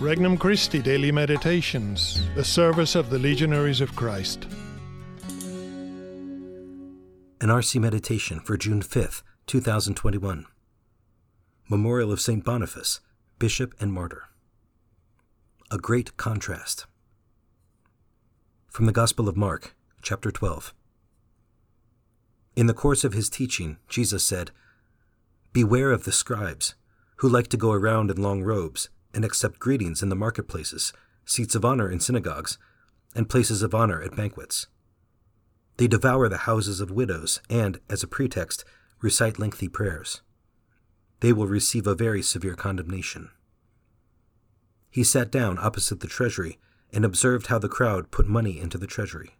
[0.00, 4.46] Regnum Christi Daily Meditations, the service of the Legionaries of Christ.
[7.40, 10.46] An RC Meditation for June 5th, 2021.
[11.68, 12.44] Memorial of St.
[12.44, 13.00] Boniface,
[13.40, 14.28] Bishop and Martyr.
[15.72, 16.86] A Great Contrast.
[18.68, 20.72] From the Gospel of Mark, chapter 12.
[22.54, 24.52] In the course of his teaching, Jesus said,
[25.52, 26.76] Beware of the scribes,
[27.16, 30.92] who like to go around in long robes and accept greetings in the marketplaces,
[31.24, 32.58] seats of honor in synagogues,
[33.14, 34.66] and places of honor at banquets.
[35.76, 38.64] They devour the houses of widows and, as a pretext,
[39.00, 40.22] recite lengthy prayers.
[41.20, 43.30] They will receive a very severe condemnation.
[44.90, 46.58] He sat down opposite the treasury
[46.92, 49.36] and observed how the crowd put money into the treasury.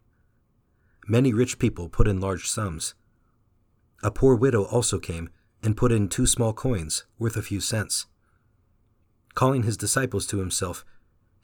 [1.07, 2.93] Many rich people put in large sums.
[4.03, 5.29] A poor widow also came
[5.63, 8.05] and put in two small coins worth a few cents.
[9.35, 10.85] Calling his disciples to himself,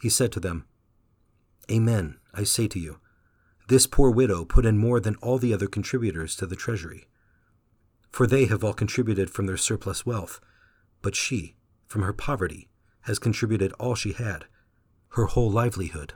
[0.01, 0.65] he said to them,
[1.71, 2.99] Amen, I say to you,
[3.67, 7.07] this poor widow put in more than all the other contributors to the treasury.
[8.11, 10.39] For they have all contributed from their surplus wealth,
[11.01, 11.55] but she,
[11.87, 12.69] from her poverty,
[13.01, 14.45] has contributed all she had,
[15.09, 16.13] her whole livelihood.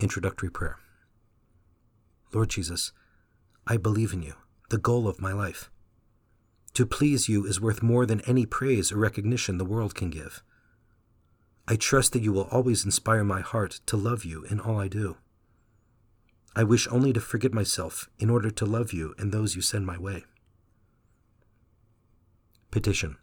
[0.00, 0.78] Introductory Prayer
[2.32, 2.92] Lord Jesus,
[3.66, 4.34] I believe in you,
[4.70, 5.70] the goal of my life.
[6.78, 10.44] To please you is worth more than any praise or recognition the world can give.
[11.66, 14.86] I trust that you will always inspire my heart to love you in all I
[14.86, 15.16] do.
[16.54, 19.86] I wish only to forget myself in order to love you and those you send
[19.86, 20.22] my way.
[22.70, 23.16] Petition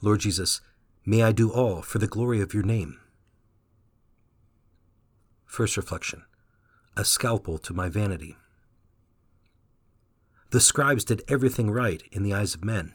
[0.00, 0.62] Lord Jesus,
[1.04, 2.98] may I do all for the glory of your name.
[5.44, 6.22] First reflection
[6.96, 8.38] A scalpel to my vanity.
[10.52, 12.92] The scribes did everything right in the eyes of men.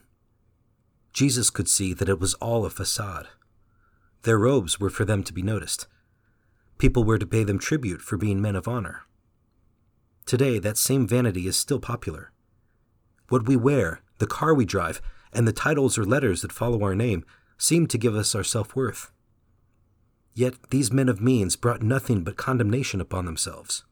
[1.12, 3.30] Jesus could see that it was all a facade.
[4.22, 5.88] Their robes were for them to be noticed.
[6.78, 9.06] People were to pay them tribute for being men of honor.
[10.28, 12.32] Today, that same vanity is still popular.
[13.30, 15.02] What we wear, the car we drive,
[15.34, 17.26] and the titles or letters that follow our name
[17.58, 19.12] seem to give us our self worth.
[20.36, 23.84] Yet these men of means brought nothing but condemnation upon themselves.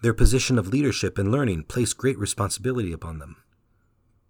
[0.00, 3.36] Their position of leadership and learning placed great responsibility upon them.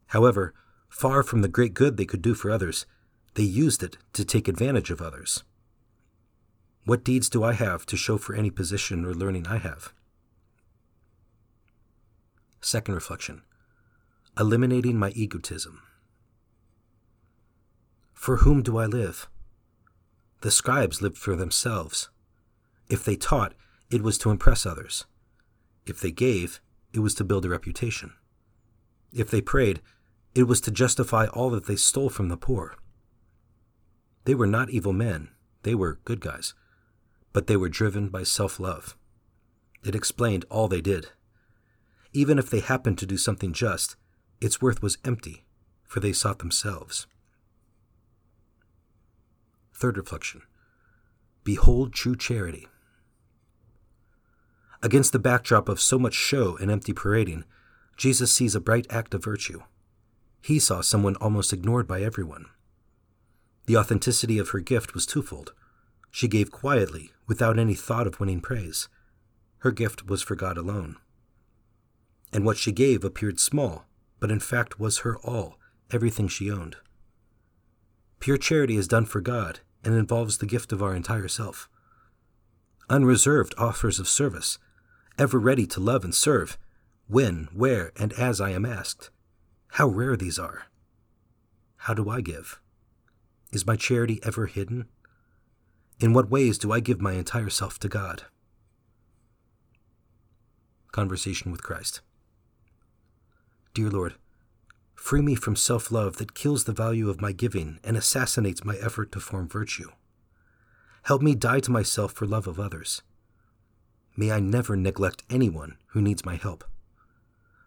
[0.09, 0.55] However,
[0.89, 2.87] far from the great good they could do for others,
[3.35, 5.45] they used it to take advantage of others.
[6.85, 9.93] What deeds do I have to show for any position or learning I have?
[12.63, 13.43] Second reflection
[14.39, 15.83] Eliminating my egotism.
[18.15, 19.29] For whom do I live?
[20.41, 22.09] The scribes lived for themselves.
[22.89, 23.55] If they taught,
[23.91, 25.05] it was to impress others.
[25.89, 26.61] If they gave,
[26.93, 28.13] it was to build a reputation.
[29.13, 29.81] If they prayed,
[30.35, 32.77] it was to justify all that they stole from the poor.
[34.25, 35.31] They were not evil men,
[35.63, 36.55] they were good guys,
[37.33, 38.97] but they were driven by self love.
[39.85, 41.09] It explained all they did.
[42.13, 43.97] Even if they happened to do something just,
[44.41, 45.45] its worth was empty,
[45.85, 47.07] for they sought themselves.
[49.75, 50.43] Third reflection
[51.45, 52.67] Behold true charity.
[54.83, 57.45] Against the backdrop of so much show and empty parading,
[57.97, 59.63] Jesus sees a bright act of virtue.
[60.41, 62.47] He saw someone almost ignored by everyone.
[63.67, 65.53] The authenticity of her gift was twofold.
[66.11, 68.89] She gave quietly, without any thought of winning praise.
[69.59, 70.97] Her gift was for God alone.
[72.33, 73.85] And what she gave appeared small,
[74.21, 75.59] but in fact was her all,
[75.91, 76.77] everything she owned.
[78.21, 81.69] Pure charity is done for God and involves the gift of our entire self.
[82.89, 84.59] Unreserved offers of service,
[85.19, 86.57] ever ready to love and serve,
[87.09, 89.11] when, where, and as I am asked.
[89.73, 90.67] How rare these are.
[91.83, 92.61] How do I give?
[93.53, 94.87] Is my charity ever hidden?
[96.01, 98.25] In what ways do I give my entire self to God?
[100.93, 102.01] Conversation with Christ.
[103.75, 104.15] Dear Lord,
[104.95, 108.77] free me from self love that kills the value of my giving and assassinates my
[108.77, 109.91] effort to form virtue.
[111.05, 113.03] Help me die to myself for love of others.
[114.19, 116.65] May I never neglect anyone who needs my help.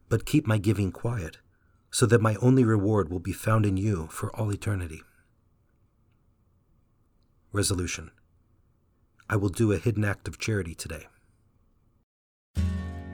[0.10, 1.38] But keep my giving quiet,
[1.92, 5.02] so that my only reward will be found in you for all eternity.
[7.54, 8.12] Resolution
[9.30, 11.08] I will do a hidden act of charity today.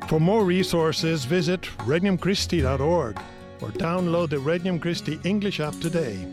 [0.08, 3.20] For more resources, visit regnumchristi.org
[3.62, 6.26] or download the Regnum Christi English app today.